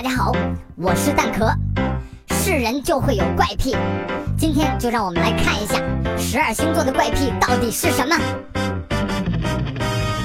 [0.00, 0.32] 大家好，
[0.76, 1.52] 我是蛋壳。
[2.30, 3.76] 是人就会有怪癖，
[4.38, 5.74] 今天就让我们来看一下
[6.16, 8.16] 十二星座的怪癖到底是什么。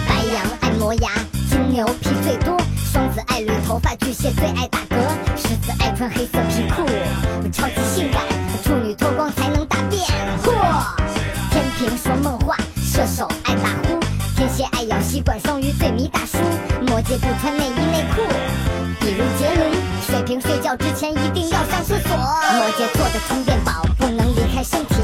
[0.08, 1.10] 白羊爱磨牙，
[1.50, 4.96] 金牛皮最多，双子爱捋头发，巨蟹最爱打嗝，
[5.36, 6.86] 狮子爱穿黑色皮裤，
[7.52, 8.22] 超级性感，
[8.64, 10.00] 处女脱光才能大便。
[10.44, 10.54] 嚯！
[11.50, 13.28] 天平说梦话，射手
[16.04, 16.38] 迷大叔，
[16.86, 18.22] 摩羯不穿内衣内裤。
[19.00, 19.72] 比如杰伦，
[20.06, 22.18] 水瓶睡觉之前一定要上厕所。
[22.18, 24.96] 摩羯座的充电宝不能离开身体，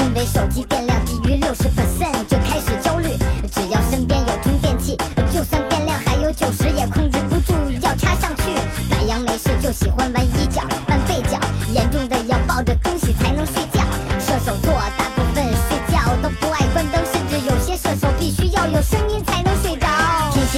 [0.00, 3.10] 因为手机电量低于六十 percent 就开始焦虑。
[3.52, 4.96] 只要身边有充电器，
[5.32, 8.42] 就算电量还有九十也控制不住要插上去。
[8.90, 11.38] 白羊没事就喜欢玩衣角、弯背角，
[11.72, 13.84] 严重的要抱着东西才能睡觉。
[14.18, 19.17] 射手座大部分睡觉都不爱关灯，甚至有些射手必须要有声音。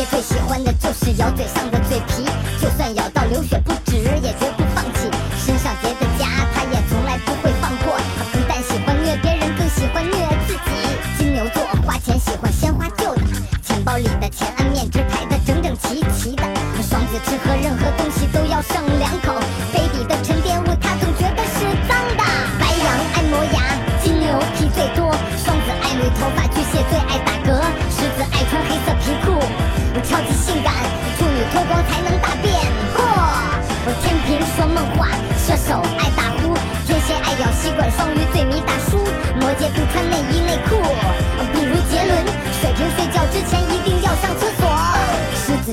[0.06, 2.24] 最喜欢的就是咬嘴上的嘴皮，
[2.60, 5.10] 就算咬到流血不止，也绝不放弃。
[5.44, 7.98] 身上结的痂，他也从来不会放过。
[8.16, 10.12] 他不但喜欢虐别人，更喜欢虐
[10.46, 10.70] 自己。
[11.18, 13.22] 金牛座花钱喜欢先花旧的，
[13.62, 16.44] 钱包里的钱按面值排得整整齐齐的。
[16.82, 19.34] 双子吃喝任何东西都要剩两口，
[19.72, 22.24] 杯底的沉淀物他总觉得是脏的。
[22.58, 23.60] 白羊爱磨牙，
[24.02, 25.12] 金牛皮最多，
[25.44, 29.38] 双子爱捋头发，巨蟹最爱打嗝，狮子爱穿黑色皮裤，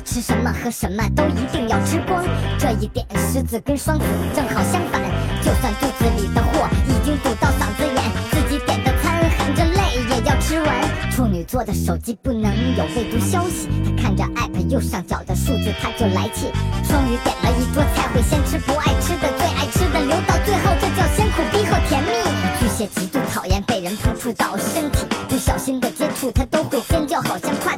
[0.02, 2.24] 吃什么喝什么都一定要吃光，
[2.60, 5.02] 这一点狮子跟双子正好相反。
[5.42, 10.76] 就算肚子里的货已经堵到嗓子眼，自己点的餐含着泪也要吃完。
[11.12, 16.52] 处女座的手机不能有未读消息，他看着 app 右上角的数字他就来气。
[16.84, 22.10] 双鱼点了一桌菜会先吃不爱吃的，最爱吃的留到最后，这叫先苦逼后甜蜜。
[22.60, 27.76] 巨蟹极度讨厌被人碰触到身体，不小心的接触他都会尖叫，好像快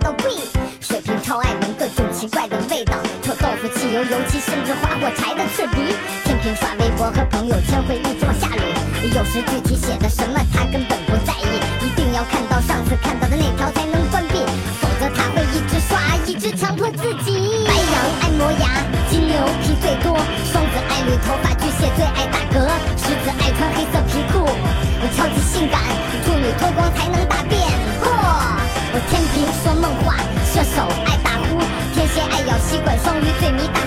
[3.99, 5.93] 油、油漆，甚至划火柴的刺鼻。
[6.23, 8.63] 天平刷微博和朋友圈会一直往下捋，
[9.13, 14.39] 有时具体写的什么他根本不在意，一定要看到上次看到的那条才能关闭，
[14.79, 17.67] 否则他会一直刷，一直强迫自己。
[17.67, 18.69] 白羊爱磨牙，
[19.09, 20.15] 金牛皮最多，
[20.47, 25.81] 双子爱捋头发，巨蟹最爱打嗝，狮子爱穿黑色皮裤，我超级性感，
[26.23, 27.59] 处女脱光才能大便。
[27.99, 28.07] 嚯！
[28.93, 30.15] 我天平说梦话，
[30.47, 31.59] 射手爱打呼，
[31.93, 33.81] 天蝎爱咬吸管，双鱼最迷大